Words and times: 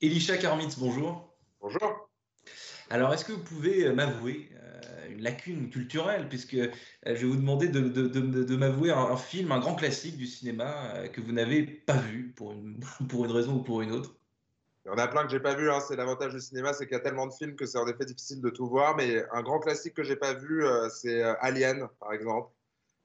Elisha 0.00 0.36
Karmitz, 0.36 0.78
bonjour. 0.78 1.36
Bonjour. 1.60 2.08
Alors, 2.88 3.12
est-ce 3.12 3.24
que 3.24 3.32
vous 3.32 3.42
pouvez 3.42 3.92
m'avouer 3.92 4.48
euh, 4.54 5.08
une 5.10 5.22
lacune 5.22 5.70
culturelle, 5.70 6.28
puisque 6.28 6.54
euh, 6.54 6.70
je 7.04 7.14
vais 7.14 7.26
vous 7.26 7.34
demander 7.34 7.66
de, 7.66 7.80
de, 7.80 8.06
de, 8.06 8.44
de 8.44 8.56
m'avouer 8.56 8.92
un, 8.92 8.96
un, 8.96 9.16
film, 9.16 9.50
un 9.50 9.58
grand 9.58 9.74
classique 9.74 10.16
du 10.16 10.28
cinéma 10.28 10.94
euh, 10.94 11.08
que 11.08 11.20
vous 11.20 11.32
n'avez 11.32 11.64
pas 11.64 11.96
vu 11.96 12.32
pour 12.36 12.52
une, 12.52 12.78
pour 13.08 13.24
une 13.24 13.32
raison 13.32 13.54
ou 13.56 13.62
pour 13.64 13.82
une 13.82 13.90
autre 13.90 14.14
Il 14.84 14.88
y 14.88 14.90
en 14.92 14.98
a 14.98 15.08
plein 15.08 15.24
que 15.24 15.30
j'ai 15.30 15.40
pas 15.40 15.56
vu. 15.56 15.68
Hein. 15.68 15.80
C'est 15.80 15.96
l'avantage 15.96 16.32
du 16.32 16.40
cinéma, 16.40 16.72
c'est 16.74 16.86
qu'il 16.86 16.96
y 16.96 17.00
a 17.00 17.02
tellement 17.02 17.26
de 17.26 17.32
films 17.32 17.56
que 17.56 17.66
c'est 17.66 17.78
en 17.78 17.88
effet 17.88 18.04
difficile 18.04 18.40
de 18.40 18.50
tout 18.50 18.68
voir. 18.68 18.94
Mais 18.96 19.24
un 19.32 19.42
grand 19.42 19.58
classique 19.58 19.94
que 19.94 20.04
j'ai 20.04 20.14
pas 20.16 20.32
vu, 20.32 20.64
c'est 20.90 21.22
Alien, 21.40 21.88
par 21.98 22.12
exemple. 22.12 22.52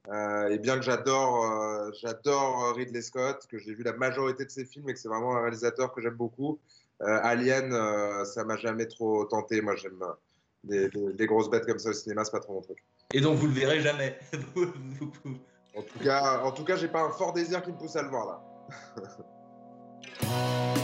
Euh, 0.09 0.49
et 0.49 0.59
bien 0.59 0.75
que 0.77 0.81
j'adore, 0.83 1.45
euh, 1.45 1.89
j'adore 2.01 2.75
Ridley 2.75 3.01
Scott, 3.01 3.47
que 3.47 3.57
j'ai 3.57 3.73
vu 3.73 3.83
la 3.83 3.93
majorité 3.93 4.43
de 4.43 4.49
ses 4.49 4.65
films 4.65 4.89
et 4.89 4.93
que 4.93 4.99
c'est 4.99 5.07
vraiment 5.07 5.35
un 5.37 5.41
réalisateur 5.41 5.93
que 5.93 6.01
j'aime 6.01 6.15
beaucoup, 6.15 6.59
Alien, 6.99 7.73
euh, 7.73 8.25
ça 8.25 8.43
m'a 8.43 8.57
jamais 8.57 8.87
trop 8.87 9.25
tenté. 9.25 9.61
Moi, 9.61 9.75
j'aime 9.75 9.99
des, 10.63 10.89
des, 10.89 11.13
des, 11.13 11.25
grosses 11.25 11.49
bêtes 11.49 11.65
comme 11.65 11.79
ça 11.79 11.89
au 11.89 11.93
cinéma, 11.93 12.23
c'est 12.23 12.31
pas 12.31 12.39
trop 12.39 12.53
mon 12.53 12.61
truc. 12.61 12.77
Et 13.13 13.21
donc 13.21 13.37
vous 13.37 13.47
le 13.47 13.53
verrez 13.53 13.81
jamais. 13.81 14.17
en 15.75 15.81
tout 15.81 15.99
cas, 16.03 16.41
en 16.43 16.51
tout 16.51 16.63
cas, 16.63 16.77
j'ai 16.77 16.87
pas 16.87 17.03
un 17.03 17.11
fort 17.11 17.33
désir 17.33 17.61
qui 17.61 17.71
me 17.71 17.77
pousse 17.77 17.95
à 17.95 18.01
le 18.01 18.09
voir 18.09 18.25
là. 18.25 18.41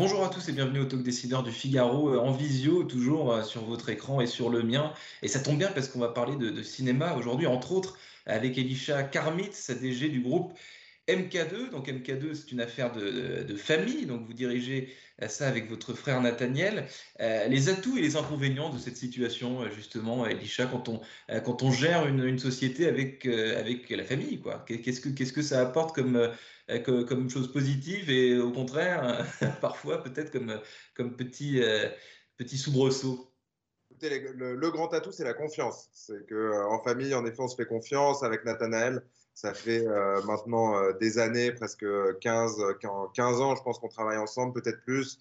Bonjour 0.00 0.24
à 0.24 0.30
tous 0.30 0.48
et 0.48 0.52
bienvenue 0.52 0.80
au 0.80 0.86
Talk 0.86 1.02
Décideur 1.02 1.42
du 1.42 1.52
Figaro 1.52 2.14
euh, 2.14 2.18
en 2.18 2.32
visio, 2.32 2.84
toujours 2.84 3.34
euh, 3.34 3.42
sur 3.42 3.66
votre 3.66 3.90
écran 3.90 4.22
et 4.22 4.26
sur 4.26 4.48
le 4.48 4.62
mien. 4.62 4.94
Et 5.20 5.28
ça 5.28 5.40
tombe 5.40 5.58
bien 5.58 5.70
parce 5.74 5.88
qu'on 5.88 5.98
va 5.98 6.08
parler 6.08 6.36
de, 6.36 6.48
de 6.48 6.62
cinéma 6.62 7.16
aujourd'hui, 7.16 7.46
entre 7.46 7.72
autres 7.72 7.98
avec 8.26 8.58
Elisha 8.58 9.02
Karmitz, 9.02 9.70
DG 9.70 10.08
du 10.08 10.20
groupe 10.20 10.58
MK2. 11.08 11.70
Donc 11.70 11.88
MK2, 11.88 12.34
c'est 12.34 12.52
une 12.52 12.60
affaire 12.60 12.92
de, 12.92 13.54
famille. 13.56 14.06
Donc 14.06 14.26
vous 14.26 14.32
dirigez 14.32 14.94
ça 15.28 15.48
avec 15.48 15.68
votre 15.68 15.94
frère 15.94 16.20
Nathaniel. 16.20 16.86
Euh, 17.20 17.46
les 17.48 17.68
atouts 17.68 17.98
et 17.98 18.00
les 18.00 18.16
inconvénients 18.16 18.70
de 18.70 18.78
cette 18.78 18.96
situation, 18.96 19.68
justement, 19.70 20.26
Elisha, 20.26 20.66
quand 20.66 20.88
on, 20.88 21.00
quand 21.44 21.62
on 21.62 21.70
gère 21.70 22.06
une, 22.06 22.38
société 22.38 22.86
avec, 22.86 23.26
avec 23.26 23.90
la 23.90 24.04
famille, 24.04 24.40
quoi. 24.40 24.64
Qu'est-ce 24.66 25.00
que, 25.00 25.08
qu'est-ce 25.08 25.32
que 25.32 25.42
ça 25.42 25.60
apporte 25.60 25.94
comme, 25.94 26.30
comme 26.84 27.28
chose 27.28 27.52
positive 27.52 28.10
et 28.10 28.38
au 28.38 28.52
contraire, 28.52 29.26
parfois 29.60 30.02
peut-être 30.02 30.30
comme, 30.30 30.60
comme 30.94 31.16
petit, 31.16 31.60
petit 32.36 32.56
soubresaut? 32.56 33.29
Le, 34.08 34.70
grand 34.70 34.92
atout, 34.94 35.12
c'est 35.12 35.24
la 35.24 35.34
confiance. 35.34 35.88
C'est 35.92 36.26
qu'en 36.28 36.34
euh, 36.34 36.82
famille, 36.84 37.14
en 37.14 37.24
effet, 37.26 37.40
on 37.40 37.48
se 37.48 37.56
fait 37.56 37.66
confiance 37.66 38.22
avec 38.22 38.44
Nathanaël. 38.44 39.02
Ça 39.34 39.54
fait 39.54 39.86
euh, 39.86 40.22
maintenant 40.22 40.76
euh, 40.76 40.92
des 40.94 41.18
années, 41.18 41.52
presque 41.52 41.86
15, 42.20 42.56
15 43.14 43.40
ans, 43.40 43.56
je 43.56 43.62
pense 43.62 43.78
qu'on 43.78 43.88
travaille 43.88 44.18
ensemble, 44.18 44.60
peut-être 44.60 44.82
plus. 44.82 45.18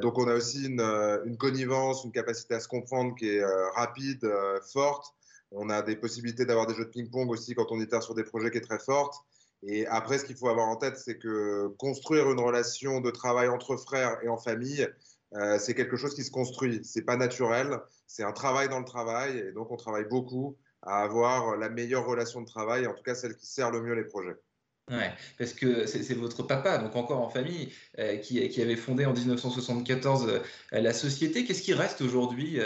Donc 0.00 0.16
on 0.16 0.26
a 0.26 0.34
aussi 0.34 0.64
une, 0.64 0.80
une, 1.26 1.36
connivence, 1.36 2.04
une 2.04 2.12
capacité 2.12 2.54
à 2.54 2.60
se 2.60 2.68
comprendre 2.68 3.14
qui 3.14 3.28
est 3.28 3.44
rapide, 3.74 4.26
forte. 4.72 5.14
On 5.50 5.68
a 5.68 5.82
des 5.82 5.96
possibilités 5.96 6.46
d'avoir 6.46 6.66
des 6.66 6.74
jeux 6.74 6.86
de 6.86 6.90
ping-pong 6.90 7.28
aussi 7.28 7.54
quand 7.54 7.70
on 7.70 7.78
itère 7.78 8.02
sur 8.02 8.14
des 8.14 8.24
projets 8.24 8.50
qui 8.50 8.56
est 8.56 8.62
très 8.62 8.78
forte. 8.78 9.22
Et 9.62 9.86
après, 9.86 10.18
ce 10.18 10.24
qu'il 10.24 10.36
faut 10.36 10.48
avoir 10.48 10.68
en 10.68 10.76
tête, 10.76 10.96
c'est 10.96 11.18
que 11.18 11.68
construire 11.78 12.30
une 12.30 12.40
relation 12.40 13.00
de 13.00 13.10
travail 13.10 13.48
entre 13.48 13.76
frères 13.76 14.18
et 14.22 14.28
en 14.28 14.38
famille, 14.38 14.88
euh, 15.34 15.58
c'est 15.58 15.74
quelque 15.74 15.96
chose 15.96 16.14
qui 16.14 16.24
se 16.24 16.30
construit. 16.30 16.80
C'est 16.84 17.04
pas 17.04 17.16
naturel. 17.16 17.78
C'est 18.06 18.24
un 18.24 18.32
travail 18.32 18.68
dans 18.68 18.78
le 18.78 18.84
travail. 18.84 19.38
Et 19.38 19.52
donc, 19.52 19.70
on 19.70 19.76
travaille 19.76 20.06
beaucoup 20.08 20.56
à 20.82 21.02
avoir 21.02 21.56
la 21.56 21.68
meilleure 21.68 22.06
relation 22.06 22.40
de 22.40 22.46
travail, 22.46 22.86
en 22.86 22.94
tout 22.94 23.02
cas 23.02 23.14
celle 23.14 23.36
qui 23.36 23.46
sert 23.46 23.70
le 23.70 23.82
mieux 23.82 23.94
les 23.94 24.04
projets. 24.04 24.36
Ouais, 24.90 25.12
parce 25.38 25.52
que 25.52 25.86
c'est 25.86 26.14
votre 26.14 26.42
papa, 26.42 26.78
donc 26.78 26.96
encore 26.96 27.20
en 27.20 27.28
famille, 27.28 27.68
euh, 27.98 28.16
qui, 28.16 28.60
avait 28.60 28.76
fondé 28.76 29.04
en 29.04 29.12
1974 29.12 30.26
euh, 30.26 30.40
la 30.72 30.92
société. 30.92 31.44
Qu'est-ce 31.44 31.62
qui 31.62 31.74
reste 31.74 32.00
aujourd'hui 32.00 32.58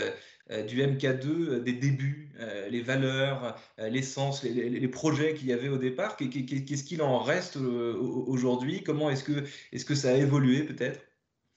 du 0.66 0.82
MK2, 0.82 1.26
euh, 1.26 1.60
des 1.60 1.74
débuts, 1.74 2.32
les 2.70 2.80
valeurs, 2.80 3.56
l'essence, 3.78 4.42
les, 4.42 4.50
les, 4.50 4.70
les, 4.70 4.88
projets 4.88 5.34
qu'il 5.34 5.48
y 5.48 5.52
avait 5.52 5.68
au 5.68 5.76
départ? 5.76 6.16
Qu'est-ce 6.16 6.84
qu'il 6.84 7.02
en 7.02 7.18
reste 7.18 7.56
aujourd'hui? 7.56 8.82
Comment 8.82 9.10
est-ce 9.10 9.24
que, 9.24 9.44
est 9.72 9.78
-ce 9.78 9.84
que 9.84 9.94
ça 9.94 10.08
a 10.10 10.14
évolué 10.14 10.62
peut-être? 10.62 11.00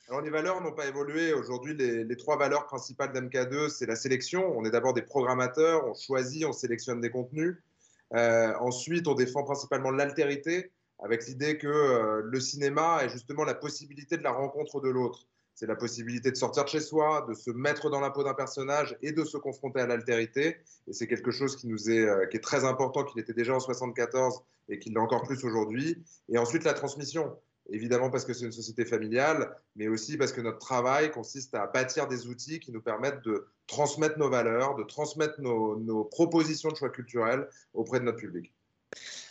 Alors 0.10 0.22
les 0.22 0.30
valeurs 0.30 0.62
n'ont 0.62 0.72
pas 0.72 0.88
évolué. 0.88 1.34
Aujourd'hui, 1.34 1.76
les, 1.76 2.16
trois 2.16 2.38
valeurs 2.38 2.66
principales 2.66 3.12
d'MK2, 3.12 3.70
c'est 3.70 3.86
la 3.86 3.98
sélection. 3.98 4.58
On 4.58 4.64
est 4.64 4.72
d'abord 4.72 4.94
des 4.94 5.02
programmateurs, 5.02 5.86
on 5.86 5.94
choisit, 5.94 6.46
on 6.46 6.54
sélectionne 6.54 7.02
des 7.02 7.10
contenus. 7.10 7.58
Euh, 8.14 8.54
ensuite, 8.62 9.08
on 9.08 9.16
défend 9.16 9.44
principalement 9.44 9.92
l'altérité, 9.92 10.72
avec 11.00 11.28
l'idée 11.28 11.58
que 11.58 11.68
euh, 11.68 12.22
le 12.24 12.40
cinéma 12.40 13.02
est 13.04 13.10
justement 13.10 13.44
la 13.44 13.54
possibilité 13.54 14.16
de 14.16 14.24
la 14.24 14.32
rencontre 14.32 14.80
de 14.80 14.88
l'autre. 14.88 15.28
C'est 15.56 15.68
la 15.68 15.76
possibilité 15.76 16.32
de 16.32 16.38
sortir 16.38 16.64
de 16.64 16.70
chez 16.70 16.80
soi, 16.80 17.26
de 17.28 17.34
se 17.34 17.52
mettre 17.52 17.90
dans 17.90 18.00
la 18.00 18.12
peau 18.12 18.24
d'un 18.24 18.36
personnage 18.36 18.96
et 19.02 19.12
de 19.12 19.26
se 19.26 19.38
confronter 19.38 19.82
à 19.82 19.88
l'altérité. 19.88 20.58
Et 20.88 20.94
c'est 20.94 21.08
quelque 21.08 21.32
chose 21.32 21.58
qui 21.58 21.70
euh, 21.70 22.26
est 22.32 22.44
très 22.44 22.64
important, 22.64 23.04
qu'il 23.04 23.20
était 23.20 23.34
déjà 23.34 23.56
en 23.56 23.60
74 23.60 24.42
et 24.70 24.80
qu'il 24.80 24.94
l'est 24.94 25.00
encore 25.00 25.24
plus 25.24 25.44
aujourd'hui. 25.44 26.02
Et 26.30 26.38
ensuite, 26.38 26.64
la 26.64 26.74
transmission 26.74 27.36
évidemment 27.70 28.10
parce 28.10 28.26
que 28.26 28.34
c'est 28.34 28.46
une 28.46 28.52
société 28.52 28.86
familiale, 28.86 29.56
mais 29.76 29.88
aussi 29.88 30.18
parce 30.18 30.32
que 30.32 30.42
notre 30.42 30.60
travail 30.60 31.12
consiste 31.12 31.56
à 31.56 31.68
bâtir 31.68 32.08
des 32.08 32.28
outils 32.28 32.60
qui 32.60 32.72
nous 32.72 32.82
permettent 32.82 33.24
de 33.24 33.48
transmettre 33.68 34.18
nos 34.18 34.30
valeurs, 34.30 34.76
de 34.76 34.84
transmettre 34.84 35.40
nos, 35.42 36.06
propositions 36.06 36.70
de 36.70 36.76
choix 36.76 36.90
culturels 36.90 37.48
auprès 37.74 38.00
de 38.00 38.06
notre 38.06 38.18
public. 38.18 38.54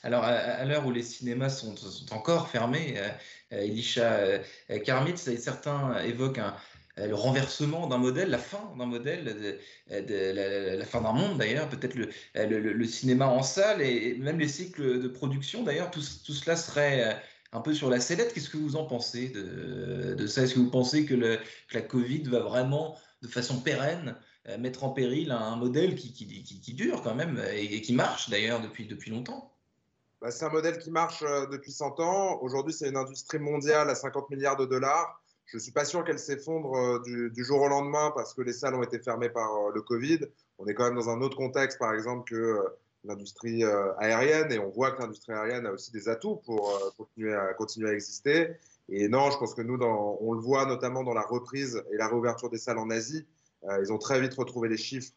Alors, 0.02 0.22
à, 0.22 0.64
l'heure 0.64 0.86
où 0.86 0.92
les 0.92 1.02
cinémas 1.02 1.48
sont, 1.48 1.74
encore 2.10 2.48
fermés, 2.48 2.94
euh, 2.98 3.08
Elisha 3.50 4.12
euh, 4.12 4.38
Karmitz, 4.84 5.34
certains 5.38 5.98
évoquent 6.04 6.38
un, 6.38 6.54
le 6.96 7.14
renversement 7.14 7.86
d'un 7.86 7.98
modèle, 7.98 8.30
la 8.30 8.38
fin 8.38 8.72
d'un 8.78 8.86
modèle, 8.86 9.58
la, 9.88 10.84
fin 10.84 11.00
d'un 11.00 11.12
monde 11.12 11.38
d'ailleurs, 11.38 11.68
peut-être 11.68 11.94
le, 11.94 12.84
cinéma 12.84 13.26
en 13.26 13.42
salle 13.42 13.82
et 13.82 14.16
même 14.18 14.38
les 14.38 14.48
cycles 14.48 15.02
de 15.02 15.08
production 15.08 15.62
d'ailleurs, 15.62 15.90
tout, 15.90 16.00
cela 16.00 16.56
serait 16.56 17.20
un 17.56 17.60
peu 17.60 17.72
sur 17.72 17.88
la 17.88 18.00
sellette. 18.00 18.34
Qu'est-ce 18.34 18.50
que 18.50 18.58
vous 18.58 18.76
en 18.76 18.84
pensez 18.84 19.30
de, 19.30 20.26
ça? 20.26 20.42
Est-ce 20.42 20.54
que 20.54 20.60
vous 20.60 20.70
pensez 20.70 21.06
que, 21.06 21.38
la 21.72 21.80
Covid 21.80 22.24
va 22.24 22.40
vraiment, 22.40 22.96
de 23.22 23.28
façon 23.28 23.60
pérenne, 23.60 24.16
euh, 24.48 24.58
mettre 24.58 24.84
en 24.84 24.90
péril 24.90 25.30
un 25.30 25.56
modèle 25.56 25.94
qui, 25.94 26.74
dure 26.74 27.02
quand 27.02 27.14
même 27.14 27.42
et, 27.52 27.64
et 27.76 27.80
qui 27.80 27.94
marche 27.94 28.28
d'ailleurs 28.28 28.60
depuis, 28.60 28.86
depuis 28.86 29.10
longtemps? 29.10 29.52
Bah, 30.20 30.30
C'est 30.30 30.44
un 30.44 30.50
modèle 30.50 30.78
qui 30.78 30.90
marche 30.90 31.22
euh, 31.22 31.46
depuis 31.46 31.72
100 31.72 31.98
ans. 32.00 32.38
Aujourd'hui, 32.42 32.74
c'est 32.74 32.90
une 32.90 32.96
industrie 32.96 33.38
mondiale 33.38 33.88
à 33.88 33.94
50 33.94 34.28
milliards 34.28 34.56
de 34.56 34.66
dollars. 34.66 35.22
Je 35.46 35.56
ne 35.56 35.62
suis 35.62 35.72
pas 35.72 35.84
sûr 35.84 36.04
qu'elle 36.04 36.18
s'effondre 36.18 36.74
euh, 36.74 37.02
du, 37.04 37.30
du, 37.30 37.44
jour 37.44 37.62
au 37.62 37.68
lendemain 37.68 38.12
parce 38.14 38.34
que 38.34 38.42
les 38.42 38.52
salles 38.52 38.74
ont 38.74 38.82
été 38.82 38.98
fermées 38.98 39.30
par 39.30 39.70
le 39.74 39.80
Covid. 39.80 40.20
On 40.58 40.66
est 40.66 40.74
quand 40.74 40.84
même 40.84 40.96
dans 40.96 41.08
un 41.08 41.22
autre 41.22 41.36
contexte, 41.38 41.78
par 41.78 41.94
exemple, 41.94 42.30
que 42.30 42.60
l'industrie 43.06 43.64
euh, 43.64 43.92
aérienne 43.98 44.52
et 44.52 44.58
on 44.58 44.68
voit 44.68 44.92
que 44.92 45.02
l'industrie 45.02 45.32
aérienne 45.32 45.66
a 45.66 45.72
aussi 45.72 45.92
des 45.92 46.08
atouts 46.08 46.36
pour 46.44 46.70
euh, 46.70 46.90
continuer, 46.96 47.34
à, 47.34 47.54
continuer 47.54 47.90
à 47.90 47.92
exister. 47.92 48.56
Et 48.88 49.08
non, 49.08 49.30
je 49.30 49.38
pense 49.38 49.54
que 49.54 49.62
nous, 49.62 49.78
dans, 49.78 50.18
on 50.20 50.32
le 50.32 50.40
voit 50.40 50.66
notamment 50.66 51.02
dans 51.02 51.14
la 51.14 51.22
reprise 51.22 51.82
et 51.92 51.96
la 51.96 52.08
réouverture 52.08 52.50
des 52.50 52.58
salles 52.58 52.78
en 52.78 52.90
Asie. 52.90 53.26
Euh, 53.64 53.78
ils 53.82 53.92
ont 53.92 53.98
très 53.98 54.20
vite 54.20 54.34
retrouvé 54.34 54.68
les 54.68 54.76
chiffres 54.76 55.12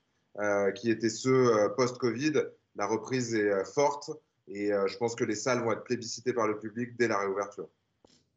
qui 0.76 0.90
étaient 0.90 1.10
ceux 1.10 1.74
post-Covid. 1.76 2.44
La 2.78 2.86
reprise 2.86 3.36
est 3.36 3.66
forte 3.66 4.10
et 4.48 4.70
je 4.70 4.98
pense 4.98 5.14
que 5.14 5.26
les 5.26 5.36
salles 5.36 5.62
vont 5.64 5.74
être 5.74 5.84
plébiscitées 5.84 6.32
par 6.32 6.48
le 6.48 6.58
public 6.60 6.96
dès 6.98 7.10
la 7.10 7.18
réouverture. 7.18 7.68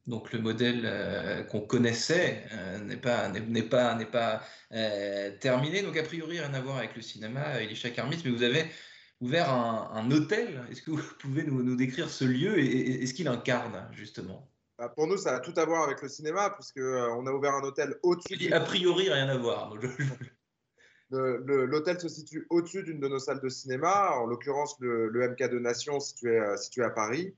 Donc 0.09 0.33
le 0.33 0.41
modèle 0.41 1.47
qu'on 1.49 1.61
connaissait 1.61 2.43
n'est 2.87 2.97
pas 2.97 3.29
n'est 3.29 3.63
pas 3.63 3.95
n'est 3.95 4.07
pas 4.07 4.43
terminé. 5.39 5.83
Donc 5.83 5.97
a 5.97 6.03
priori 6.03 6.41
rien 6.41 6.55
à 6.55 6.61
voir 6.61 6.79
avec 6.79 6.97
le 6.97 7.03
cinéma, 7.03 7.61
Elisha 7.61 7.91
Karmitz, 7.91 8.25
mais 8.25 8.33
vous 8.33 8.43
avez 8.43 8.65
ouvert 9.23 9.51
un, 9.51 9.91
un 9.95 10.11
hôtel. 10.11 10.63
Est-ce 10.71 10.83
que 10.83 10.91
vous 10.91 11.15
pouvez 11.21 11.45
nous, 11.45 11.63
nous 11.63 11.77
décrire 11.77 12.11
ce 12.11 12.25
lieu 12.25 12.59
et, 12.59 12.67
et 12.67 13.03
est-ce 13.05 13.15
qu'il 13.15 13.29
incarne 13.29 13.89
justement? 13.93 14.49
Bah 14.79 14.89
Pour 14.89 15.07
nous, 15.07 15.17
ça 15.17 15.37
a 15.37 15.41
tout 15.41 15.55
à 15.57 15.65
voir 15.65 15.85
avec 15.85 16.03
le 16.03 16.09
cinéma, 16.09 16.51
puisque 16.51 16.79
euh, 16.79 17.09
on 17.17 17.27
a 17.27 17.33
ouvert 17.33 17.55
un 17.55 17.63
hôtel 17.63 17.95
au-dessus. 18.03 18.53
A 18.53 18.61
priori, 18.61 19.11
rien 19.11 19.29
à 19.29 19.39
voir. 19.39 19.75
L'hôtel 21.11 22.01
se 22.01 22.09
situe 22.09 22.47
au-dessus 22.51 22.83
d'une 22.83 22.99
de 22.99 23.09
nos 23.09 23.19
salles 23.19 23.41
de 23.41 23.49
cinéma, 23.49 24.13
en 24.17 24.27
l'occurrence 24.27 24.77
le, 24.81 25.09
le, 25.09 25.29
MK 25.29 25.51
de 25.51 25.59
Nation 25.59 26.01
situé, 26.01 26.39
euh, 26.39 26.57
situé 26.57 26.83
à 26.83 26.91
Paris. 26.91 27.35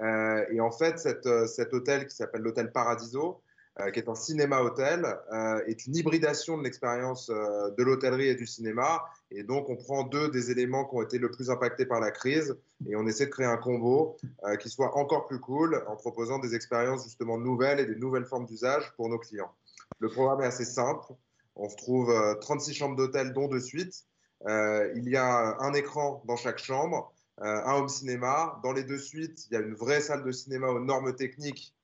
Euh, 0.00 0.44
et 0.50 0.60
en 0.60 0.70
fait, 0.70 0.98
cette, 0.98 1.28
cet 1.46 1.72
hôtel 1.72 2.06
qui 2.06 2.16
s'appelle 2.16 2.42
l'hôtel 2.42 2.72
Paradiso, 2.72 3.42
qui 3.92 4.00
est 4.00 4.08
un 4.08 4.14
cinéma-hôtel, 4.14 5.06
euh, 5.32 5.60
est 5.66 5.86
une 5.86 5.94
hybridation 5.94 6.58
de 6.58 6.64
l'expérience 6.64 7.30
euh, 7.30 7.70
de 7.70 7.82
l'hôtellerie 7.84 8.28
et 8.28 8.34
du 8.34 8.46
cinéma. 8.46 9.04
Et 9.30 9.44
donc, 9.44 9.68
on 9.68 9.76
prend 9.76 10.02
deux 10.02 10.30
des 10.30 10.50
éléments 10.50 10.84
qui 10.84 10.96
ont 10.96 11.02
été 11.02 11.18
le 11.18 11.30
plus 11.30 11.48
impactés 11.48 11.86
par 11.86 12.00
la 12.00 12.10
crise 12.10 12.56
et 12.88 12.96
on 12.96 13.06
essaie 13.06 13.26
de 13.26 13.30
créer 13.30 13.46
un 13.46 13.56
combo 13.56 14.16
qui 14.60 14.68
soit 14.68 14.96
encore 14.96 15.26
plus 15.26 15.38
cool 15.38 15.82
en 15.86 15.96
proposant 15.96 16.38
des 16.38 16.54
expériences 16.54 17.04
justement 17.04 17.38
nouvelles 17.38 17.80
et 17.80 17.86
des 17.86 17.96
nouvelles 17.96 18.24
formes 18.24 18.46
d'usage 18.46 18.92
pour 18.96 19.08
nos 19.08 19.18
clients. 19.18 19.52
Le 19.98 20.08
programme 20.08 20.42
est 20.42 20.46
assez 20.46 20.64
simple. 20.64 21.12
On 21.56 21.66
retrouve 21.66 22.38
36 22.40 22.74
chambres 22.74 22.96
d'hôtel, 22.96 23.32
dont 23.32 23.48
deux 23.48 23.60
suites. 23.60 24.06
il 24.46 25.08
y 25.08 25.16
a 25.16 25.56
un 25.60 25.72
écran 25.74 26.22
dans 26.26 26.36
chaque 26.36 26.58
chambre. 26.58 27.12
un 27.38 27.74
home 27.74 27.88
cinéma. 27.88 28.58
Dans 28.62 28.72
les 28.72 28.84
deux 28.84 28.98
suites, 28.98 29.46
il 29.50 29.54
y 29.54 29.56
a 29.56 29.60
une 29.60 29.74
vraie 29.74 30.00
salle 30.00 30.24
de 30.24 30.32
cinéma 30.32 30.68
aux 30.68 30.80
normes 30.80 31.14
techniques 31.14 31.74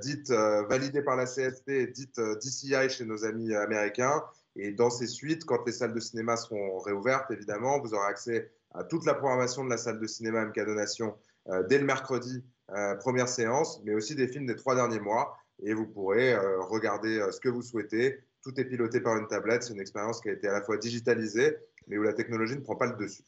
dites 0.00 0.30
validées 0.30 1.02
par 1.02 1.16
la 1.16 1.26
CST, 1.26 1.92
dites 1.92 2.20
DCI 2.20 2.88
chez 2.88 3.04
nos 3.04 3.24
amis 3.24 3.54
américains. 3.54 4.22
Et 4.56 4.72
dans 4.72 4.90
ces 4.90 5.06
suites, 5.06 5.44
quand 5.44 5.64
les 5.66 5.72
salles 5.72 5.94
de 5.94 6.00
cinéma 6.00 6.36
seront 6.36 6.78
réouvertes, 6.78 7.30
évidemment, 7.30 7.80
vous 7.80 7.94
aurez 7.94 8.06
accès 8.06 8.50
à 8.74 8.84
toute 8.84 9.06
la 9.06 9.14
programmation 9.14 9.64
de 9.64 9.70
la 9.70 9.76
salle 9.76 9.98
de 9.98 10.06
cinéma 10.06 10.44
MK 10.44 10.66
Donation 10.66 11.14
dès 11.68 11.78
le 11.78 11.84
mercredi, 11.84 12.44
première 13.00 13.28
séance, 13.28 13.80
mais 13.84 13.94
aussi 13.94 14.14
des 14.14 14.28
films 14.28 14.46
des 14.46 14.56
trois 14.56 14.74
derniers 14.74 15.00
mois. 15.00 15.36
Et 15.64 15.74
vous 15.74 15.86
pourrez 15.86 16.36
regarder 16.36 17.24
ce 17.30 17.40
que 17.40 17.48
vous 17.48 17.62
souhaitez. 17.62 18.18
Tout 18.42 18.58
est 18.60 18.64
piloté 18.64 19.00
par 19.00 19.16
une 19.16 19.28
tablette. 19.28 19.62
C'est 19.62 19.72
une 19.72 19.80
expérience 19.80 20.20
qui 20.20 20.28
a 20.28 20.32
été 20.32 20.48
à 20.48 20.52
la 20.52 20.62
fois 20.62 20.76
digitalisée, 20.76 21.56
mais 21.86 21.96
où 21.96 22.02
la 22.02 22.12
technologie 22.12 22.56
ne 22.56 22.60
prend 22.60 22.76
pas 22.76 22.86
le 22.86 22.96
dessus. 22.96 23.22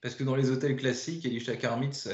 Parce 0.00 0.14
que 0.14 0.24
dans 0.24 0.36
les 0.36 0.50
hôtels 0.50 0.76
classiques, 0.76 1.26
Elisha 1.26 1.56
Karmitz, 1.56 2.08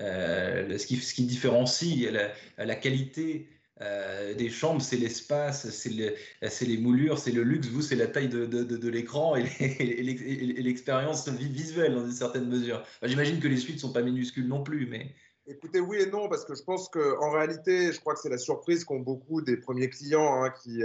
euh, 0.00 0.68
euh, 0.70 0.78
ce, 0.78 0.86
qui, 0.86 1.24
différencie 1.24 2.10
la, 2.58 2.74
qualité 2.74 3.48
euh, 3.80 4.34
des 4.34 4.48
chambres, 4.48 4.82
c'est 4.82 4.96
l'espace, 4.96 5.68
c'est 5.70 6.66
les 6.66 6.78
moulures, 6.78 7.18
c'est 7.18 7.32
le 7.32 7.42
luxe. 7.42 7.68
Vous, 7.68 7.82
c'est 7.82 7.96
la 7.96 8.06
taille 8.06 8.28
de, 8.28 8.88
l'écran 8.88 9.36
et 9.36 9.44
l'expérience 10.62 11.28
visuelle 11.28 11.94
dans 11.94 12.04
une 12.04 12.12
certaine 12.12 12.48
mesure. 12.48 12.82
J'imagine 13.02 13.40
que 13.40 13.48
les 13.48 13.56
suites 13.56 13.76
ne 13.76 13.80
sont 13.80 13.92
pas 13.92 14.02
minuscules 14.02 14.48
non 14.48 14.62
plus, 14.62 14.86
mais. 14.86 15.14
Écoutez, 15.46 15.78
oui 15.78 15.98
et 16.00 16.06
non, 16.06 16.30
parce 16.30 16.46
que 16.46 16.54
je 16.54 16.62
pense 16.62 16.88
qu'en 16.88 17.30
réalité, 17.30 17.92
je 17.92 18.00
crois 18.00 18.14
que 18.14 18.20
c'est 18.20 18.30
la 18.30 18.38
surprise 18.38 18.82
qu'ont 18.82 19.00
beaucoup 19.00 19.42
des 19.42 19.58
premiers 19.58 19.90
clients 19.90 20.42
hein, 20.42 20.50
qui, 20.50 20.80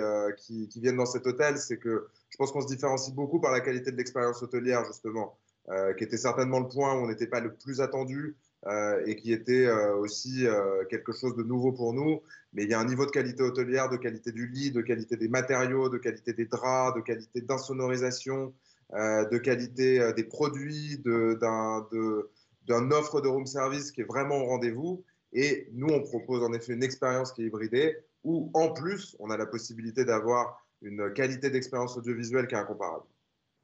qui, 0.68 0.82
viennent 0.82 0.98
dans 0.98 1.06
cet 1.06 1.26
hôtel, 1.26 1.58
c'est 1.58 1.78
que 1.78 2.10
je 2.30 2.36
pense 2.36 2.52
qu'on 2.52 2.60
se 2.60 2.68
différencie 2.68 3.16
beaucoup 3.16 3.40
par 3.40 3.54
la 3.54 3.62
qualité 3.62 3.94
de 3.94 3.96
l'expérience 3.96 4.44
hôtelière, 4.44 4.84
justement. 4.84 5.38
Euh, 5.72 5.94
qui 5.94 6.04
était 6.04 6.18
certainement 6.18 6.60
le 6.62 6.68
point 6.68 6.96
où 6.96 7.04
on 7.04 7.08
n'était 7.08 7.28
pas 7.28 7.42
le 7.42 7.54
plus 7.54 7.80
attendu 7.80 8.36
euh, 8.68 9.02
et 9.06 9.16
qui 9.16 9.32
était 9.32 9.68
euh, 9.68 9.96
aussi 9.96 10.46
quelque 10.90 11.14
chose 11.14 11.36
de 11.36 11.44
nouveau 11.44 11.72
pour 11.72 11.94
nous. 11.94 12.22
Mais 12.54 12.64
il 12.64 12.70
y 12.70 12.74
a 12.74 12.80
un 12.80 12.86
niveau 12.86 13.06
de 13.06 13.12
qualité 13.12 13.44
hôtelière, 13.44 13.90
de 13.90 13.98
qualité 13.98 14.32
du 14.32 14.48
lit, 14.48 14.72
de 14.72 14.82
qualité 14.82 15.18
des 15.18 15.28
matériaux, 15.28 15.90
de 15.90 15.98
qualité 15.98 16.34
des 16.34 16.46
draps, 16.46 16.96
de 16.98 17.02
qualité 17.02 17.42
d'insonorisation, 17.42 18.54
de 18.92 19.38
qualité 19.38 20.14
des 20.14 20.24
produits, 20.24 20.98
d'un 20.98 22.92
offre 22.92 23.22
de 23.22 23.28
room 23.28 23.46
service 23.46 23.92
qui 23.92 24.02
est 24.02 24.06
vraiment 24.06 24.38
au 24.38 24.46
rendez-vous. 24.46 25.04
Et 25.32 25.70
nous, 25.74 25.94
on 25.94 26.02
propose 26.02 26.44
en 26.44 26.54
effet 26.54 26.74
une 26.74 26.84
expérience 26.84 27.32
qui 27.32 27.44
est 27.44 27.46
hybridée, 27.46 27.98
où 28.24 28.50
en 28.54 28.74
plus, 28.74 29.16
on 29.20 29.30
a 29.30 29.38
la 29.38 29.46
possibilité 29.46 30.06
d'avoir 30.06 30.66
une 30.82 31.14
qualité 31.14 31.50
d'expérience 31.50 31.98
audiovisuelle 31.98 32.48
qui 32.48 32.56
est 32.56 32.58
incomparable. 32.58 33.06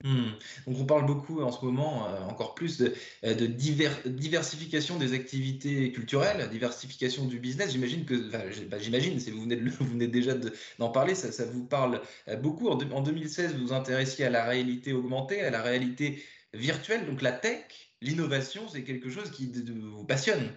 Hmm. 0.03 0.31
Donc 0.67 0.77
on 0.81 0.85
parle 0.85 1.05
beaucoup 1.05 1.41
en 1.41 1.51
ce 1.51 1.63
moment, 1.63 2.07
euh, 2.07 2.19
encore 2.25 2.53
plus 2.53 2.77
de, 2.77 2.93
euh, 3.23 3.33
diversification 3.33 4.97
des 4.97 5.13
activités 5.13 5.91
culturelles, 5.93 6.49
diversification 6.49 7.25
du 7.25 7.39
business. 7.39 7.71
J'imagine 7.71 8.05
que, 8.05 8.13
bah, 8.29 8.79
j'imagine, 8.79 9.19
si 9.19 9.31
vous 9.31 9.41
venez, 9.43 9.55
de, 9.55 9.69
vous 9.79 9.85
venez 9.85 10.07
déjà 10.07 10.33
d'en 10.79 10.89
parler, 10.89 11.15
ça, 11.15 11.45
vous 11.45 11.65
parle 11.65 12.01
euh, 12.27 12.35
beaucoup. 12.35 12.67
En, 12.67 12.75
2016, 12.75 13.55
vous 13.55 13.67
vous 13.67 13.73
intéressiez 13.73 14.25
à 14.25 14.29
la 14.29 14.43
réalité 14.43 14.91
augmentée, 14.91 15.41
à 15.41 15.49
la 15.49 15.61
réalité 15.61 16.23
virtuelle, 16.53 17.05
donc 17.05 17.21
la 17.21 17.31
tech, 17.31 17.63
l'innovation, 18.01 18.67
c'est 18.67 18.83
quelque 18.83 19.09
chose 19.09 19.31
qui 19.31 19.51
vous 19.51 20.05
passionne. 20.05 20.51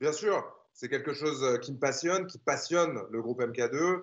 Bien 0.00 0.12
sûr, 0.12 0.44
c'est 0.72 0.88
quelque 0.88 1.14
chose 1.14 1.58
qui 1.60 1.72
me 1.72 1.78
passionne, 1.78 2.26
qui 2.26 2.38
passionne 2.38 3.00
le 3.10 3.22
groupe 3.22 3.40
MK2, 3.40 4.02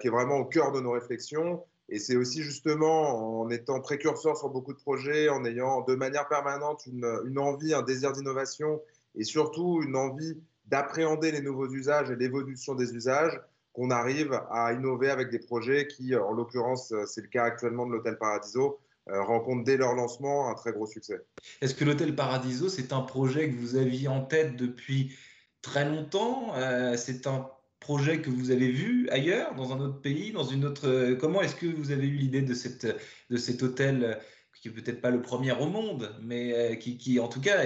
qui 0.00 0.06
est 0.08 0.10
vraiment 0.10 0.36
au 0.36 0.44
cœur 0.44 0.72
de 0.72 0.80
nos 0.80 0.92
réflexions. 0.92 1.64
Et 1.90 1.98
c'est 1.98 2.16
aussi 2.16 2.42
justement 2.42 3.42
en 3.42 3.50
étant 3.50 3.80
précurseur 3.80 4.36
sur 4.36 4.48
beaucoup 4.48 4.72
de 4.72 4.78
projets, 4.78 5.28
en 5.28 5.44
ayant 5.44 5.82
de 5.82 5.94
manière 5.96 6.28
permanente 6.28 6.86
une, 6.86 7.38
envie, 7.38 7.74
un 7.74 7.82
désir 7.82 8.12
d'innovation 8.12 8.80
et 9.16 9.24
surtout 9.24 9.82
une 9.82 9.96
envie 9.96 10.38
d'appréhender 10.66 11.32
les 11.32 11.40
nouveaux 11.40 11.68
usages 11.68 12.10
et 12.10 12.16
l'évolution 12.16 12.76
des 12.76 12.94
usages, 12.94 13.40
qu'on 13.72 13.90
arrive 13.90 14.40
à 14.50 14.72
innover 14.72 15.10
avec 15.10 15.30
des 15.30 15.40
projets 15.40 15.88
qui, 15.88 16.14
en 16.14 16.32
l'occurrence, 16.32 16.94
c'est 17.06 17.22
le 17.22 17.28
cas 17.28 17.44
actuellement 17.44 17.86
de 17.86 17.92
l'Hôtel 17.92 18.18
Paradiso, 18.18 18.78
euh, 19.08 19.22
rencontrent 19.22 19.64
dès 19.64 19.76
leur 19.76 19.94
lancement 19.94 20.48
un 20.48 20.54
très 20.54 20.72
gros 20.72 20.86
succès. 20.86 21.20
Est-ce 21.60 21.74
que 21.74 21.84
l'Hôtel 21.84 22.14
Paradiso, 22.14 22.68
c'est 22.68 22.92
un 22.92 23.00
projet 23.00 23.50
que 23.50 23.56
vous 23.56 23.74
aviez 23.74 24.06
en 24.08 24.24
tête 24.24 24.56
depuis 24.56 25.16
très 25.62 25.84
longtemps? 25.84 26.52
Euh, 26.54 26.96
C'est 26.96 27.26
un 27.26 27.48
projet 27.80 28.20
que 28.20 28.30
vous 28.30 28.50
avez 28.50 28.70
vu 28.70 29.08
ailleurs, 29.08 29.54
dans 29.54 29.72
un 29.72 29.80
autre 29.80 30.00
pays, 30.00 30.32
dans 30.32 30.44
une 30.44 30.64
autre. 30.64 30.86
Euh, 30.86 31.16
comment 31.16 31.40
est-ce 31.40 31.56
que 31.56 31.66
vous 31.66 31.90
avez 31.90 32.06
eu 32.06 32.16
l'idée 32.16 32.42
de, 32.42 32.54
cette, 32.54 32.86
de 33.30 33.36
cet 33.36 33.62
hôtel 33.62 34.04
euh, 34.04 34.14
qui 34.60 34.68
est 34.68 34.70
peut-être 34.70 35.00
pas 35.00 35.10
le 35.10 35.22
premier 35.22 35.52
au 35.52 35.66
monde, 35.66 36.14
mais 36.22 36.54
euh, 36.54 36.74
qui, 36.76 36.98
qui 36.98 37.18
en 37.18 37.28
tout 37.28 37.40
cas 37.40 37.62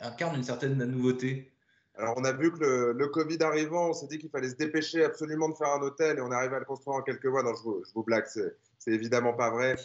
incarne 0.00 0.36
une 0.36 0.44
certaine 0.44 0.78
nouveauté? 0.84 1.52
Alors, 1.96 2.14
on 2.16 2.24
a 2.24 2.32
vu 2.32 2.52
que 2.52 2.94
le, 2.96 3.08
Covid 3.08 3.42
arrivant, 3.42 3.90
on 3.90 3.92
s'est 3.92 4.06
dit 4.06 4.18
qu'il 4.18 4.30
fallait 4.30 4.48
se 4.48 4.54
dépêcher 4.54 5.04
absolument 5.04 5.50
de 5.50 5.54
faire 5.54 5.68
un 5.68 5.82
hôtel 5.82 6.18
et 6.18 6.20
on 6.22 6.30
est 6.30 6.34
arrivé 6.34 6.56
à 6.56 6.60
le 6.60 6.64
construire 6.64 6.96
en 6.96 7.02
quelques 7.02 7.26
mois. 7.26 7.42
Non, 7.42 7.52
je 7.54 7.92
vous, 7.94 8.02
blague, 8.02 8.24
c'est 8.26 8.90
évidemment 8.90 9.34
pas 9.34 9.50
vrai. 9.50 9.76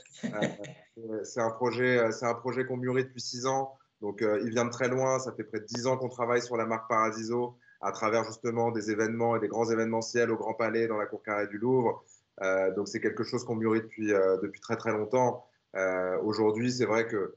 c'est 1.23 1.41
un 1.41 1.49
projet, 1.49 2.09
c'est 2.13 2.25
un 2.25 2.35
projet 2.35 2.65
qu'on 2.65 2.77
mûrit 2.77 3.03
depuis 3.03 3.19
six 3.19 3.45
ans. 3.45 3.77
Donc, 3.99 4.23
il 4.23 4.49
vient 4.51 4.63
de 4.63 4.69
très 4.69 4.87
loin. 4.87 5.19
Ça 5.19 5.33
fait 5.33 5.43
près 5.43 5.59
de 5.59 5.65
dix 5.65 5.85
ans 5.85 5.97
qu'on 5.97 6.07
travaille 6.07 6.41
sur 6.41 6.55
la 6.55 6.65
marque 6.65 6.87
Paradiso 6.87 7.57
à 7.81 7.91
travers 7.91 8.23
justement 8.23 8.71
des 8.71 8.91
événements 8.91 9.35
et 9.35 9.39
des 9.39 9.47
grands 9.47 9.69
événementiels 9.69 10.31
au 10.31 10.37
Grand 10.37 10.53
Palais, 10.53 10.87
dans 10.87 10.97
la 10.97 11.05
cour 11.05 11.21
carrée 11.23 11.47
du 11.47 11.57
Louvre. 11.57 12.03
Euh, 12.41 12.73
donc 12.73 12.87
c'est 12.87 12.99
quelque 12.99 13.23
chose 13.23 13.43
qu'on 13.43 13.55
mûrit 13.55 13.81
depuis, 13.81 14.13
euh, 14.13 14.37
depuis 14.41 14.61
très 14.61 14.77
très 14.77 14.91
longtemps. 14.91 15.45
Euh, 15.75 16.17
aujourd'hui, 16.21 16.71
c'est 16.71 16.85
vrai 16.85 17.07
qu'il 17.07 17.29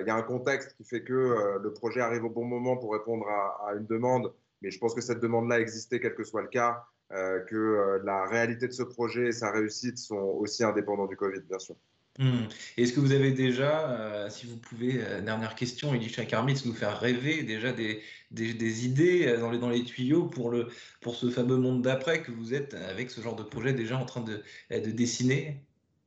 il 0.00 0.06
y 0.06 0.10
a 0.10 0.16
un 0.16 0.22
contexte 0.22 0.74
qui 0.76 0.84
fait 0.84 1.02
que 1.02 1.58
le 1.62 1.72
projet 1.72 2.00
arrive 2.00 2.24
au 2.24 2.30
bon 2.30 2.44
moment 2.44 2.76
pour 2.76 2.92
répondre 2.92 3.26
à, 3.28 3.68
à 3.68 3.74
une 3.74 3.86
demande, 3.86 4.34
mais 4.60 4.72
je 4.72 4.78
pense 4.78 4.92
que 4.92 5.00
cette 5.00 5.20
demande-là 5.20 5.60
existait 5.60 6.00
quel 6.00 6.16
que 6.16 6.24
soit 6.24 6.42
le 6.42 6.48
cas, 6.48 6.84
que 7.10 8.00
la 8.04 8.26
réalité 8.26 8.66
de 8.66 8.72
ce 8.72 8.82
projet 8.82 9.28
et 9.28 9.32
sa 9.32 9.52
réussite 9.52 9.96
sont 9.96 10.16
aussi 10.16 10.64
indépendants 10.64 11.06
du 11.06 11.16
Covid, 11.16 11.40
bien 11.42 11.60
sûr. 11.60 11.76
Hmm. 12.18 12.48
Est-ce 12.76 12.92
que 12.92 12.98
vous 12.98 13.12
avez 13.12 13.30
déjà, 13.30 13.90
euh, 13.90 14.28
si 14.28 14.46
vous 14.48 14.56
pouvez, 14.56 15.04
euh, 15.04 15.20
dernière 15.20 15.54
question, 15.54 15.94
Elisha 15.94 16.24
Karmitz, 16.24 16.66
nous 16.66 16.72
faire 16.72 16.98
rêver 16.98 17.44
déjà 17.44 17.72
des, 17.72 18.02
idées 18.84 19.28
euh, 19.28 19.38
dans 19.38 19.52
les, 19.52 19.58
dans 19.58 19.68
les 19.68 19.84
tuyaux 19.84 20.24
pour, 20.24 20.50
le, 20.50 20.66
pour 21.00 21.14
ce 21.14 21.30
fameux 21.30 21.56
monde 21.56 21.80
d'après 21.80 22.20
que 22.20 22.32
vous 22.32 22.54
êtes 22.54 22.74
avec 22.74 23.12
ce 23.12 23.20
genre 23.20 23.36
de 23.36 23.44
projet 23.44 23.72
déjà 23.72 23.96
en 23.96 24.04
train 24.04 24.22
de, 24.22 24.42
de 24.70 24.90
dessiner? 24.90 25.62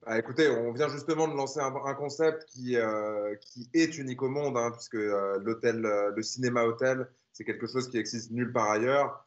Bah, 0.06 0.20
écoutez, 0.20 0.50
on 0.50 0.74
vient 0.74 0.90
justement 0.90 1.30
de 1.30 1.34
lancer 1.34 1.62
un, 1.62 1.94
concept 1.94 2.44
qui, 2.50 2.76
qui 3.40 3.70
est 3.74 3.98
unique 3.98 4.22
au 4.22 4.30
monde, 4.30 4.58
hein, 4.58 4.72
puisque 4.72 4.96
l'hôtel, 4.96 5.80
le 6.14 6.24
cinéma 6.24 6.66
hôtel, 6.66 7.08
c'est 7.32 7.46
quelque 7.46 7.68
chose 7.68 7.90
qui 7.90 7.98
existe 7.98 8.32
nulle 8.32 8.52
part 8.52 8.72
ailleurs. 8.72 9.26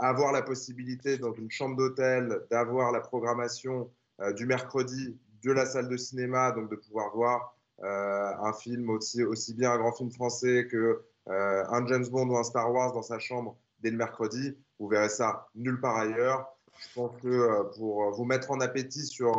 avoir 0.00 0.32
la 0.32 0.42
possibilité 0.42 1.16
dans 1.16 1.32
une 1.32 1.50
chambre 1.50 1.76
d'hôtel 1.76 2.40
d'avoir 2.50 2.92
la 2.92 3.00
programmation 3.00 3.90
du 4.34 4.46
mercredi 4.46 5.16
de 5.46 5.52
la 5.52 5.64
salle 5.64 5.88
de 5.88 5.96
cinéma, 5.96 6.50
donc 6.50 6.68
de 6.70 6.76
pouvoir 6.76 7.14
voir 7.14 7.56
euh, 7.84 8.32
un 8.42 8.52
film 8.52 8.90
aussi, 8.90 9.22
aussi 9.22 9.54
bien 9.54 9.70
un 9.70 9.78
grand 9.78 9.92
film 9.92 10.10
français 10.10 10.66
que 10.68 11.04
euh, 11.28 11.64
un 11.68 11.86
James 11.86 12.06
Bond 12.08 12.28
ou 12.28 12.36
un 12.36 12.42
Star 12.42 12.72
Wars 12.72 12.92
dans 12.92 13.02
sa 13.02 13.20
chambre 13.20 13.56
dès 13.80 13.90
le 13.90 13.96
mercredi. 13.96 14.56
Vous 14.80 14.88
verrez 14.88 15.08
ça 15.08 15.46
nulle 15.54 15.80
part 15.80 15.96
ailleurs. 15.96 16.48
Je 16.80 16.94
pense 16.94 17.12
que 17.22 17.28
euh, 17.28 17.62
pour 17.76 18.10
vous 18.10 18.24
mettre 18.24 18.50
en 18.50 18.60
appétit 18.60 19.06
sur 19.06 19.38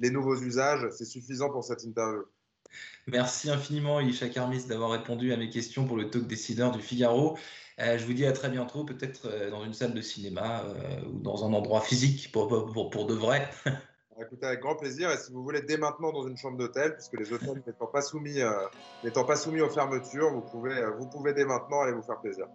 les 0.00 0.10
nouveaux 0.10 0.36
usages, 0.36 0.88
c'est 0.90 1.04
suffisant 1.04 1.48
pour 1.48 1.62
cette 1.62 1.84
interview. 1.84 2.24
Merci 3.06 3.50
infiniment, 3.50 4.00
Elisha 4.00 4.28
Karmis, 4.28 4.66
d'avoir 4.66 4.90
répondu 4.90 5.32
à 5.32 5.36
mes 5.36 5.48
questions 5.48 5.86
pour 5.86 5.96
le 5.96 6.10
talk 6.10 6.26
décideur 6.26 6.72
du 6.72 6.80
Figaro. 6.80 7.38
je 7.78 8.04
vous 8.04 8.14
dis 8.14 8.26
à 8.26 8.32
très 8.32 8.50
bientôt, 8.50 8.84
peut-être 8.84 9.50
dans 9.50 9.64
une 9.64 9.74
salle 9.74 9.94
de 9.94 10.00
cinéma 10.00 10.64
ou 11.06 11.20
dans 11.20 11.44
un 11.44 11.52
endroit 11.52 11.82
physique 11.82 12.32
pour, 12.32 12.48
pour 12.90 13.06
de 13.06 13.14
vrai. 13.14 13.48
Écoutez, 14.20 14.46
avec 14.46 14.60
grand 14.60 14.76
plaisir. 14.76 15.10
Et 15.10 15.16
si 15.16 15.32
vous 15.32 15.42
voulez, 15.42 15.62
dès 15.62 15.76
maintenant 15.76 16.12
dans 16.12 16.26
une 16.26 16.36
chambre 16.36 16.56
d'hôtel, 16.56 16.94
puisque 16.94 17.18
les 17.18 17.32
hôtels 17.32 17.62
n'étant 17.66 17.86
pas, 17.86 18.02
soumis, 18.02 18.40
euh, 18.40 18.52
pas 19.26 19.36
soumis 19.36 19.60
aux 19.60 19.70
fermetures, 19.70 20.30
vous 20.30 20.42
pouvez, 20.42 20.76
euh, 20.76 20.90
vous 20.90 21.08
pouvez 21.08 21.32
dès 21.32 21.44
maintenant 21.44 21.80
aller 21.80 21.92
vous 21.92 22.02
faire 22.02 22.20
plaisir. 22.20 22.46